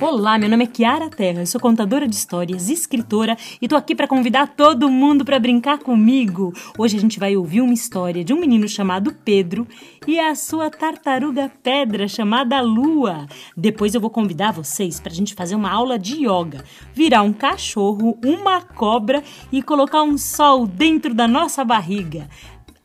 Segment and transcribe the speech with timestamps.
[0.00, 3.94] Olá, meu nome é Kiara Terra, eu sou contadora de histórias, escritora e tô aqui
[3.94, 6.52] para convidar todo mundo para brincar comigo.
[6.76, 9.66] Hoje a gente vai ouvir uma história de um menino chamado Pedro
[10.06, 13.26] e a sua tartaruga pedra chamada Lua.
[13.56, 17.32] Depois eu vou convidar vocês para a gente fazer uma aula de yoga, virar um
[17.32, 22.28] cachorro, uma cobra e colocar um sol dentro da nossa barriga.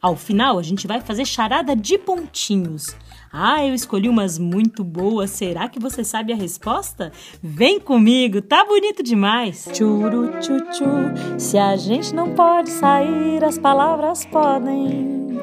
[0.02, 2.96] Ao final, a gente vai fazer charada de pontinhos.
[3.34, 5.30] Ah, eu escolhi umas muito boas.
[5.30, 7.14] Será que você sabe a resposta?
[7.42, 9.70] Vem comigo, tá bonito demais.
[9.74, 15.40] Churu tchu, se a gente não pode sair, as palavras podem.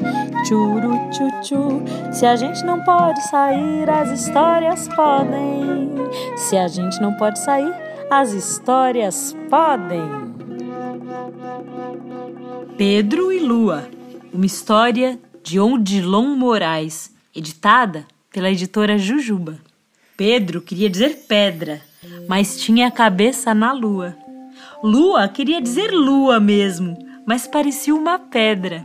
[0.46, 5.88] Churu tchu, se a gente não pode sair, as histórias podem.
[6.36, 7.72] Se a gente não pode sair,
[8.10, 10.02] as histórias podem.
[12.76, 13.88] Pedro e Lua,
[14.30, 19.58] uma história de Odilon Moraes editada pela editora Jujuba.
[20.16, 21.80] Pedro queria dizer pedra,
[22.28, 24.16] mas tinha a cabeça na lua.
[24.82, 28.84] Lua queria dizer lua mesmo, mas parecia uma pedra.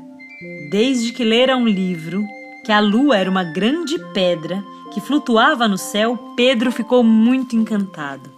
[0.70, 2.23] Desde que lera um livro
[2.64, 8.32] que a lua era uma grande pedra que flutuava no céu, Pedro ficou muito encantado.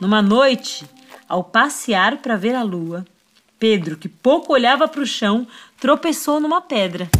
[0.00, 0.86] Numa noite,
[1.28, 3.04] ao passear para ver a lua,
[3.58, 5.46] Pedro, que pouco olhava para o chão,
[5.80, 7.10] tropeçou numa pedra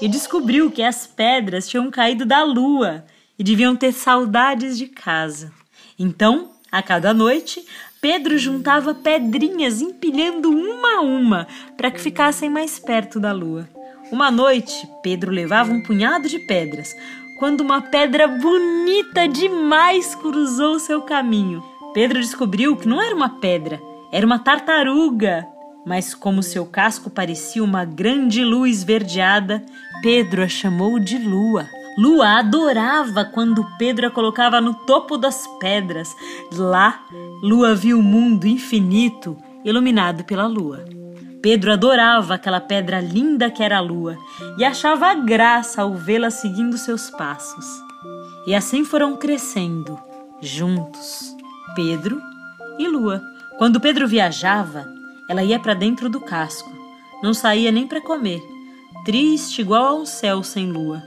[0.00, 3.04] e descobriu que as pedras tinham caído da lua
[3.38, 5.52] e deviam ter saudades de casa.
[5.98, 7.64] Então, a cada noite,
[8.00, 13.68] Pedro juntava pedrinhas empilhando uma a uma para que ficassem mais perto da lua.
[14.12, 16.94] Uma noite, Pedro levava um punhado de pedras,
[17.38, 21.64] quando uma pedra bonita demais cruzou seu caminho.
[21.94, 23.80] Pedro descobriu que não era uma pedra,
[24.12, 25.46] era uma tartaruga
[25.86, 29.62] mas como seu casco parecia uma grande luz verdeada,
[30.02, 31.68] Pedro a chamou de Lua.
[31.96, 36.14] Lua adorava quando Pedro a colocava no topo das pedras.
[36.52, 37.00] Lá,
[37.42, 40.84] Lua viu o mundo infinito iluminado pela lua.
[41.40, 44.16] Pedro adorava aquela pedra linda que era a lua
[44.58, 47.66] e achava graça ao vê-la seguindo seus passos.
[48.46, 49.98] E assim foram crescendo,
[50.40, 51.36] juntos,
[51.74, 52.20] Pedro
[52.78, 53.22] e Lua.
[53.58, 54.86] Quando Pedro viajava,
[55.28, 56.70] ela ia para dentro do casco,
[57.22, 58.42] não saía nem para comer,
[59.04, 61.02] triste igual a um céu sem lua.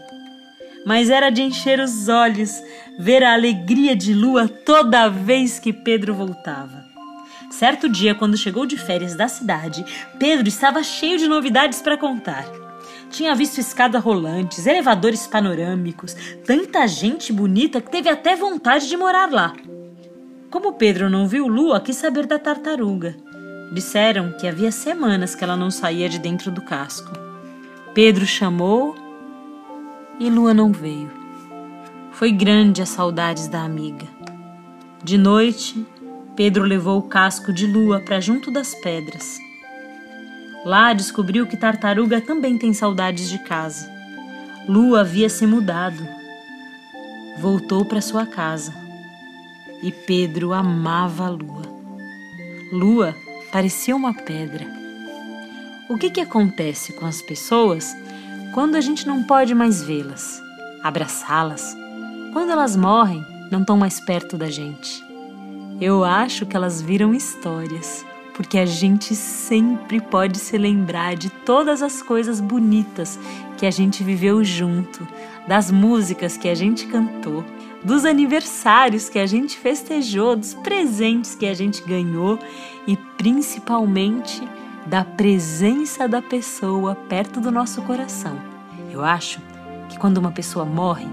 [0.86, 2.62] Mas era de encher os olhos
[2.98, 6.86] ver a alegria de lua toda vez que Pedro voltava.
[7.50, 9.86] Certo dia, quando chegou de férias da cidade,
[10.20, 12.46] Pedro estava cheio de novidades para contar.
[13.10, 19.32] Tinha visto escada rolantes, elevadores panorâmicos, tanta gente bonita que teve até vontade de morar
[19.32, 19.54] lá.
[20.50, 23.16] Como Pedro não viu Lua, quis saber da tartaruga.
[23.72, 27.12] Disseram que havia semanas que ela não saía de dentro do casco.
[27.94, 28.96] Pedro chamou
[30.20, 31.12] e Lua não veio.
[32.12, 34.08] Foi grande as saudades da amiga.
[35.04, 35.86] De noite,
[36.36, 39.38] Pedro levou o casco de Lua para junto das pedras.
[40.66, 43.90] Lá descobriu que Tartaruga também tem saudades de casa.
[44.68, 46.08] Lua havia se mudado.
[47.40, 48.74] Voltou para sua casa.
[49.84, 51.64] E Pedro amava a Lua.
[52.72, 53.16] Lua
[53.52, 54.66] parecia uma pedra.
[55.90, 57.96] O que, que acontece com as pessoas
[58.54, 60.42] quando a gente não pode mais vê-las,
[60.84, 61.76] abraçá-las?
[62.34, 65.04] Quando elas morrem, não estão mais perto da gente.
[65.80, 71.82] Eu acho que elas viram histórias, porque a gente sempre pode se lembrar de todas
[71.82, 73.18] as coisas bonitas
[73.58, 75.08] que a gente viveu junto,
[75.48, 77.46] das músicas que a gente cantou,
[77.88, 82.38] dos aniversários que a gente festejou, dos presentes que a gente ganhou
[82.86, 84.46] e principalmente
[84.86, 88.38] da presença da pessoa perto do nosso coração.
[88.92, 89.40] Eu acho
[89.88, 91.08] que quando uma pessoa morre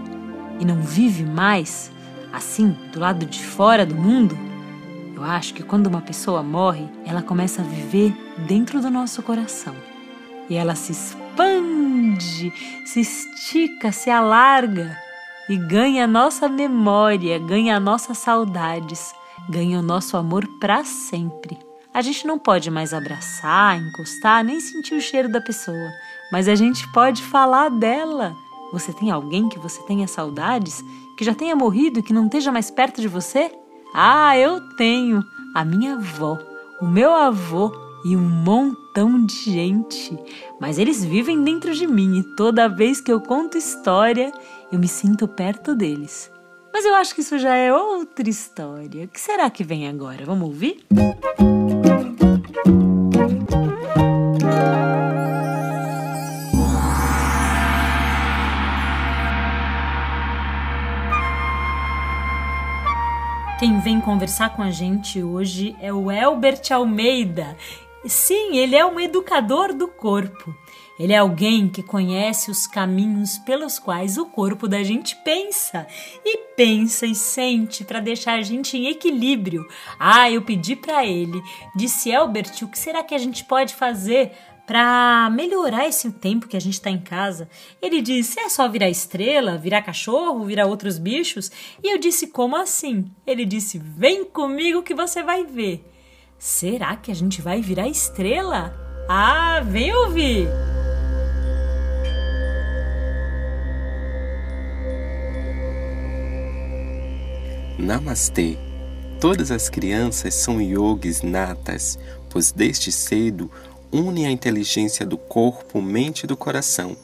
[0.59, 1.93] e não vive mais,
[2.32, 4.37] assim, do lado de fora do mundo,
[5.15, 8.12] eu acho que quando uma pessoa morre, ela começa a viver
[8.49, 9.76] dentro do nosso coração.
[10.50, 12.53] E ela se expande,
[12.85, 15.04] se estica, se alarga
[15.49, 19.12] e ganha a nossa memória, ganha as nossas saudades,
[19.49, 21.58] ganha o nosso amor para sempre.
[21.93, 25.91] A gente não pode mais abraçar, encostar, nem sentir o cheiro da pessoa,
[26.32, 28.35] mas a gente pode falar dela.
[28.73, 30.82] Você tem alguém que você tenha saudades,
[31.17, 33.52] que já tenha morrido e que não esteja mais perto de você?
[33.94, 35.23] Ah, eu tenho!
[35.55, 36.37] A minha avó,
[36.81, 37.70] o meu avô
[38.05, 40.19] e um montão de gente.
[40.61, 44.32] Mas eles vivem dentro de mim e toda vez que eu conto história,
[44.70, 46.31] eu me sinto perto deles.
[46.72, 49.05] Mas eu acho que isso já é outra história.
[49.05, 50.25] O que será que vem agora?
[50.25, 50.84] Vamos ouvir?
[63.58, 67.56] Quem vem conversar com a gente hoje é o Elbert Almeida.
[68.05, 70.55] Sim, ele é um educador do corpo.
[70.99, 75.87] Ele é alguém que conhece os caminhos pelos quais o corpo da gente pensa
[76.25, 79.67] e pensa e sente para deixar a gente em equilíbrio.
[79.99, 81.43] Ah, eu pedi para ele,
[81.75, 84.32] disse Elbert, o que será que a gente pode fazer
[84.67, 87.49] para melhorar esse tempo que a gente está em casa.
[87.82, 91.50] Ele disse: é só virar estrela, virar cachorro, virar outros bichos?
[91.82, 93.05] E eu disse: como assim?
[93.26, 95.85] Ele disse: vem comigo que você vai ver.
[96.38, 98.75] Será que a gente vai virar estrela?
[99.08, 100.49] Ah, vem ouvir!
[107.85, 108.57] Namastê!
[109.21, 111.99] Todas as crianças são yogis natas,
[112.31, 113.51] pois desde cedo
[113.93, 116.97] une a inteligência do corpo, mente e do coração.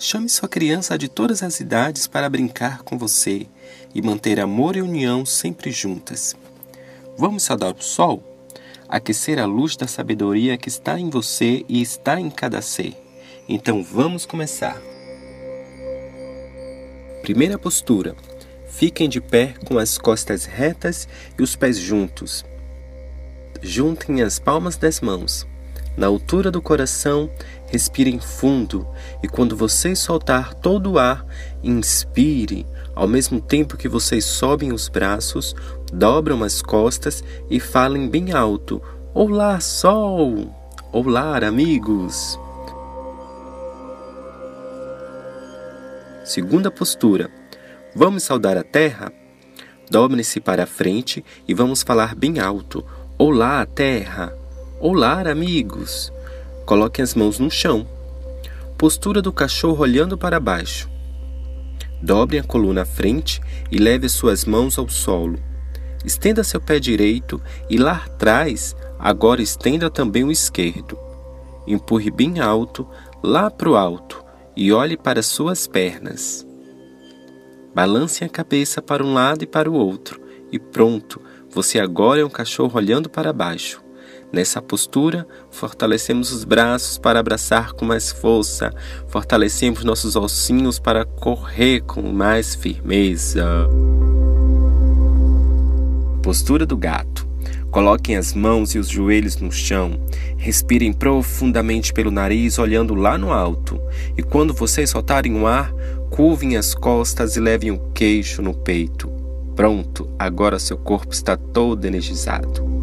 [0.00, 3.46] Chame sua criança de todas as idades para brincar com você
[3.94, 6.34] e manter amor e união sempre juntas.
[7.16, 8.20] Vamos saudar o sol?
[8.88, 12.96] Aquecer a luz da sabedoria que está em você e está em cada ser.
[13.48, 14.76] Então vamos começar.
[17.22, 18.16] Primeira postura.
[18.76, 21.08] Fiquem de pé com as costas retas
[21.38, 22.44] e os pés juntos.
[23.62, 25.46] Juntem as palmas das mãos
[25.96, 27.30] na altura do coração,
[27.66, 28.86] respirem fundo
[29.22, 31.24] e quando você soltar todo o ar,
[31.62, 35.54] inspire, ao mesmo tempo que vocês sobem os braços,
[35.92, 38.82] dobram as costas e falem bem alto:
[39.14, 40.54] Olá, sol!
[40.92, 42.38] Olá, amigos!
[46.24, 47.30] Segunda postura.
[47.98, 49.10] Vamos saudar a terra?
[49.90, 52.84] Dobre-se para a frente e vamos falar bem alto:
[53.16, 54.36] Olá, terra!
[54.78, 56.12] Olá, amigos!
[56.66, 57.88] Coloquem as mãos no chão.
[58.76, 60.90] Postura do cachorro olhando para baixo.
[62.02, 63.40] Dobre a coluna à frente
[63.72, 65.38] e leve suas mãos ao solo.
[66.04, 67.40] Estenda seu pé direito
[67.70, 70.98] e lá atrás, agora estenda também o esquerdo.
[71.66, 72.86] Empurre bem alto,
[73.22, 74.22] lá para o alto,
[74.54, 76.46] e olhe para suas pernas.
[77.76, 80.18] Balance a cabeça para um lado e para o outro,
[80.50, 81.20] e pronto,
[81.50, 83.84] você agora é um cachorro olhando para baixo.
[84.32, 88.72] Nessa postura, fortalecemos os braços para abraçar com mais força,
[89.08, 93.68] fortalecemos nossos ossinhos para correr com mais firmeza.
[96.22, 97.26] Postura do gato.
[97.70, 100.00] Coloquem as mãos e os joelhos no chão.
[100.38, 103.78] Respirem profundamente pelo nariz, olhando lá no alto.
[104.16, 105.74] E quando vocês soltarem o ar,
[106.16, 109.08] curvem as costas e levem o queixo no peito.
[109.54, 112.76] Pronto, agora seu corpo está todo energizado.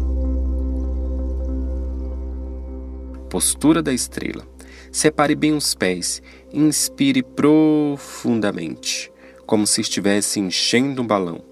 [3.34, 4.46] postura da estrela.
[4.92, 6.22] Separe bem os pés,
[6.52, 9.10] inspire profundamente,
[9.44, 11.42] como se estivesse enchendo um balão.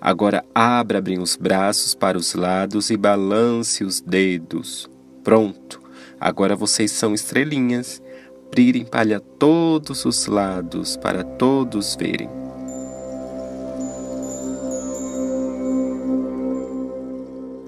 [0.00, 4.90] Agora abra bem os braços para os lados e balance os dedos.
[5.22, 5.80] Pronto,
[6.18, 8.02] agora vocês são estrelinhas.
[8.50, 12.28] Brilhem para todos os lados para todos verem.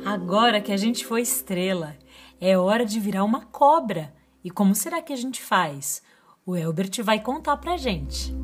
[0.04, 1.96] Agora que a gente foi estrela
[2.40, 4.12] é hora de virar uma cobra.
[4.42, 6.02] E como será que a gente faz?
[6.44, 8.34] O Elbert vai contar pra gente.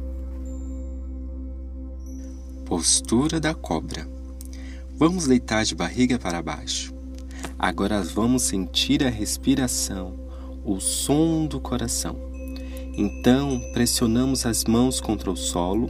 [2.65, 4.09] Postura da cobra.
[4.95, 6.95] Vamos deitar de barriga para baixo.
[7.59, 10.15] Agora vamos sentir a respiração,
[10.65, 12.28] o som do coração.
[12.99, 15.89] Então, pressionamos as mãos contra o solo,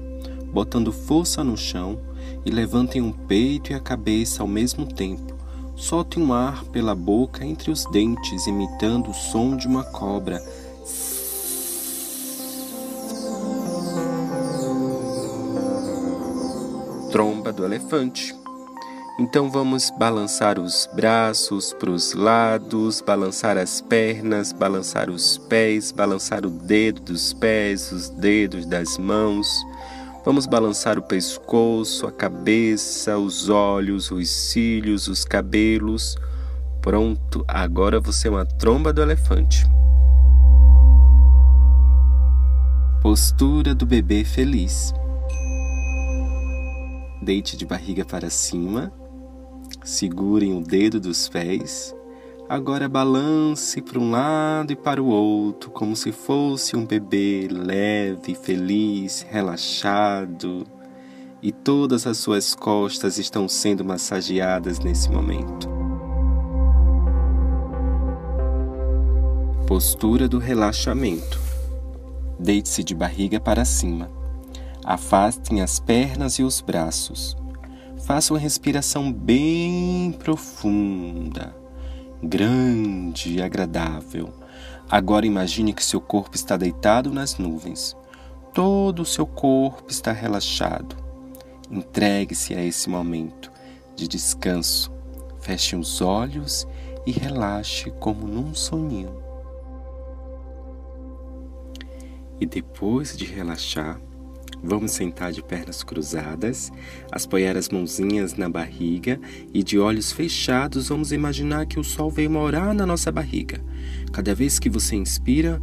[0.52, 1.98] botando força no chão
[2.46, 5.38] e levantem o peito e a cabeça ao mesmo tempo
[5.78, 10.42] Solte um ar pela boca entre os dentes, imitando o som de uma cobra.
[17.12, 18.37] Tromba do elefante.
[19.20, 26.46] Então vamos balançar os braços para os lados, balançar as pernas, balançar os pés, balançar
[26.46, 29.48] o dedo dos pés, os dedos das mãos.
[30.24, 36.16] Vamos balançar o pescoço, a cabeça, os olhos, os cílios, os cabelos.
[36.80, 39.66] Pronto, agora você é uma tromba do elefante.
[43.02, 44.94] Postura do bebê feliz.
[47.20, 48.92] Deite de barriga para cima,
[49.88, 51.94] segurem o dedo dos pés,
[52.48, 58.34] Agora balance para um lado e para o outro, como se fosse um bebê leve,
[58.34, 60.66] feliz, relaxado.
[61.42, 65.68] E todas as suas costas estão sendo massageadas nesse momento.
[69.66, 71.38] Postura do relaxamento.
[72.40, 74.10] Deite-se de barriga para cima.
[74.82, 77.36] Afastem as pernas e os braços.
[78.08, 81.54] Faça uma respiração bem profunda
[82.22, 84.32] grande e agradável.
[84.88, 87.94] Agora imagine que seu corpo está deitado nas nuvens.
[88.54, 90.96] Todo o seu corpo está relaxado.
[91.70, 93.52] Entregue-se a esse momento
[93.94, 94.90] de descanso.
[95.42, 96.66] Feche os olhos
[97.04, 99.22] e relaxe como num soninho.
[102.40, 104.00] E depois de relaxar,
[104.62, 106.72] Vamos sentar de pernas cruzadas,
[107.12, 109.20] apoiar as mãozinhas na barriga
[109.54, 113.60] e de olhos fechados vamos imaginar que o sol veio morar na nossa barriga.
[114.12, 115.62] Cada vez que você inspira,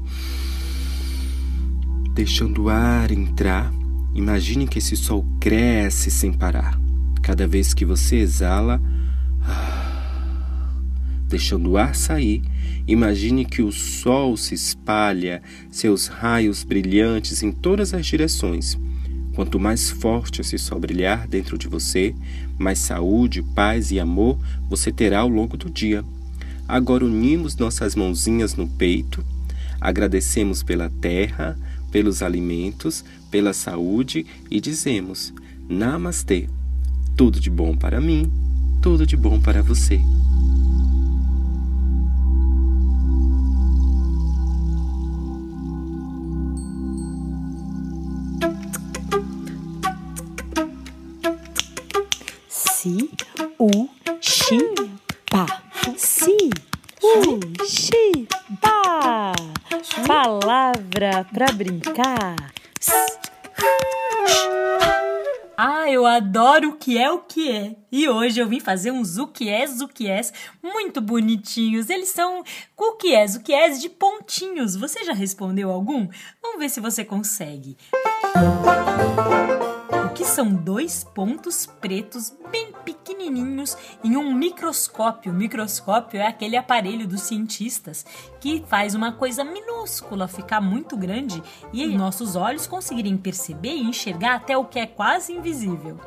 [2.13, 3.71] deixando o ar entrar,
[4.13, 6.79] imagine que esse sol cresce sem parar.
[7.21, 8.81] Cada vez que você exala,
[11.27, 12.41] deixando o ar sair,
[12.87, 18.79] imagine que o sol se espalha, seus raios brilhantes em todas as direções
[19.35, 22.15] Quanto mais forte esse sol brilhar dentro de você,
[22.57, 24.39] mais saúde, paz e amor
[24.69, 26.05] você terá ao longo do dia.
[26.65, 29.23] Agora unimos nossas mãozinhas no peito,
[29.79, 31.57] agradecemos pela terra,
[31.91, 35.33] pelos alimentos, pela saúde e dizemos:
[35.67, 36.47] Namastê.
[37.17, 38.31] Tudo de bom para mim,
[38.81, 40.01] tudo de bom para você.
[61.65, 62.35] Brincar.
[65.57, 67.75] Ah, eu adoro o que é o que é.
[67.91, 70.21] E hoje eu vim fazer uns o que é, o que é
[70.61, 71.89] muito bonitinhos.
[71.89, 72.43] Eles são
[72.77, 74.75] o que é, o que é de pontinhos.
[74.75, 76.07] Você já respondeu algum?
[76.41, 77.77] Vamos ver se você consegue.
[78.35, 79.64] Música
[80.15, 85.33] que são dois pontos pretos bem pequenininhos em um microscópio.
[85.33, 88.05] O microscópio é aquele aparelho dos cientistas
[88.39, 91.43] que faz uma coisa minúscula ficar muito grande
[91.73, 95.99] e nossos olhos conseguirem perceber e enxergar até o que é quase invisível.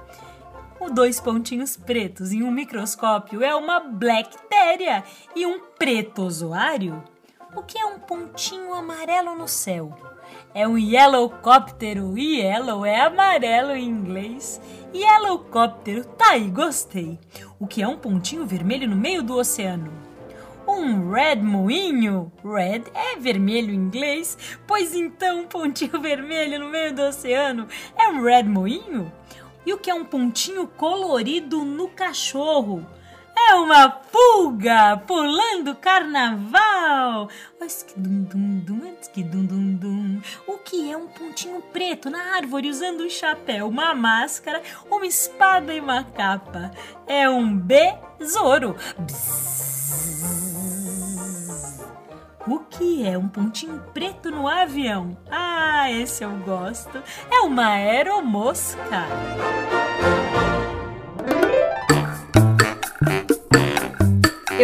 [0.81, 5.05] O dois pontinhos pretos em um microscópio é uma bactéria
[5.37, 7.05] e um pretozoário.
[7.55, 10.08] O que é um pontinho amarelo no céu?
[10.55, 12.17] É um yellowcóptero.
[12.19, 14.61] Yellow é amarelo em inglês.
[14.95, 17.19] Yellowcóptero, tá aí, gostei.
[17.59, 19.93] O que é um pontinho vermelho no meio do oceano?
[20.67, 22.33] Um red moinho?
[22.45, 27.67] Red é vermelho em inglês, pois então um pontinho vermelho no meio do oceano
[27.97, 29.13] é um red moinho?
[29.65, 32.87] E o que é um pontinho colorido no cachorro?
[33.47, 37.28] É uma pulga pulando carnaval.
[40.47, 45.73] O que é um pontinho preto na árvore usando um chapéu, uma máscara, uma espada
[45.73, 46.71] e uma capa?
[47.07, 48.76] É um besouro.
[52.47, 55.16] O que é um pontinho preto no avião?
[55.30, 57.02] Ah, esse eu gosto.
[57.30, 59.07] É uma aeromosca.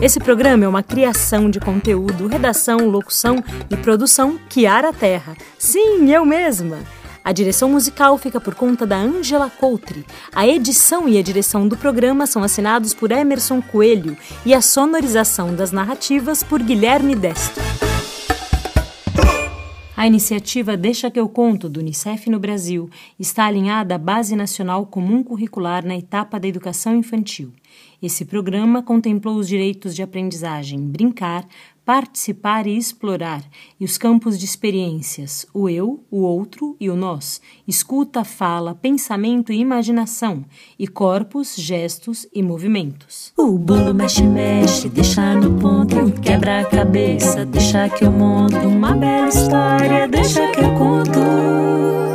[0.00, 5.36] Esse programa é uma criação de conteúdo, redação, locução e produção Kiara Terra.
[5.58, 6.78] Sim, eu mesma.
[7.24, 10.06] A direção musical fica por conta da Angela Coutre.
[10.32, 14.16] A edição e a direção do programa são assinados por Emerson Coelho
[14.46, 17.62] e a sonorização das narrativas por Guilherme Destro.
[19.98, 24.86] A iniciativa Deixa que eu conto do Unicef no Brasil está alinhada à Base Nacional
[24.86, 27.52] Comum Curricular na etapa da educação infantil.
[28.00, 31.46] Esse programa contemplou os direitos de aprendizagem brincar,
[31.84, 33.42] participar e explorar,
[33.80, 39.50] e os campos de experiências, o eu, o outro e o nós, escuta, fala, pensamento
[39.50, 40.44] e imaginação,
[40.78, 43.32] e corpos, gestos e movimentos.
[43.36, 48.94] O bolo mexe, mexe, deixa no ponto, quebra a cabeça, deixa que eu monto uma
[48.94, 51.20] bela história, deixa que eu conto.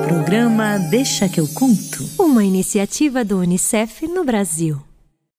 [0.07, 2.07] Programa Deixa que eu conto.
[2.19, 4.92] Uma iniciativa do Unicef no Brasil.